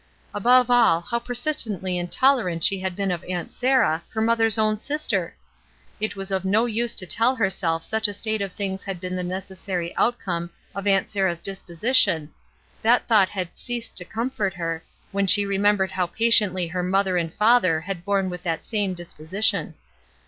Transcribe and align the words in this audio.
Above 0.33 0.71
all, 0.71 0.99
how 0.99 1.19
persistently 1.19 1.95
intolerant 1.95 2.63
she 2.63 2.79
had 2.79 2.95
been 2.95 3.11
of 3.11 3.23
Aunt 3.25 3.53
Sarah, 3.53 4.01
her 4.09 4.19
mother's 4.19 4.57
own 4.57 4.79
sister! 4.79 5.35
It 5.99 6.15
was 6.15 6.31
of 6.31 6.43
no 6.43 6.65
use 6.65 6.95
to 6.95 7.05
tell 7.05 7.35
herself 7.35 7.83
that 7.83 7.89
such 7.89 8.07
a 8.07 8.13
state 8.13 8.41
of 8.41 8.51
things 8.51 8.83
had 8.83 8.99
been 8.99 9.15
the 9.15 9.21
necessary 9.21 9.95
outcome 9.97 10.49
of 10.73 10.87
Aunt 10.87 11.07
Sarah's 11.07 11.43
disposition; 11.43 12.33
that 12.81 13.07
thought 13.07 13.29
had 13.29 13.55
ceased 13.55 13.95
to 13.97 14.03
comfort 14.03 14.55
her, 14.55 14.83
when 15.11 15.27
she 15.27 15.45
remembered 15.45 15.91
how 15.91 16.07
patiently 16.07 16.65
her 16.69 16.81
mother 16.81 17.15
and 17.15 17.31
father 17.35 17.81
had 17.81 18.03
borne 18.03 18.27
with 18.31 18.41
that 18.41 18.65
same 18.65 18.95
disposition. 18.95 19.75